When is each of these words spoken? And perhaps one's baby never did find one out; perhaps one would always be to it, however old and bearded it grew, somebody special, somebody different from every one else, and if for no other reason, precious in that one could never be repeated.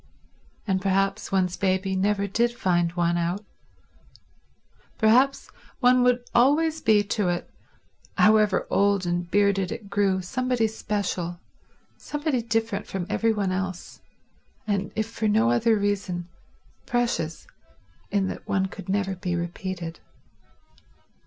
And 0.65 0.81
perhaps 0.81 1.31
one's 1.31 1.55
baby 1.57 1.95
never 1.95 2.25
did 2.25 2.51
find 2.57 2.91
one 2.93 3.17
out; 3.19 3.45
perhaps 4.97 5.51
one 5.79 6.01
would 6.01 6.27
always 6.33 6.81
be 6.81 7.03
to 7.03 7.29
it, 7.29 7.51
however 8.17 8.65
old 8.71 9.05
and 9.05 9.29
bearded 9.29 9.71
it 9.71 9.91
grew, 9.91 10.19
somebody 10.23 10.65
special, 10.65 11.39
somebody 11.97 12.41
different 12.41 12.87
from 12.87 13.05
every 13.11 13.31
one 13.31 13.51
else, 13.51 14.01
and 14.65 14.91
if 14.95 15.05
for 15.07 15.27
no 15.27 15.51
other 15.51 15.77
reason, 15.77 16.27
precious 16.87 17.45
in 18.09 18.27
that 18.27 18.47
one 18.47 18.65
could 18.65 18.89
never 18.89 19.13
be 19.15 19.35
repeated. 19.35 19.99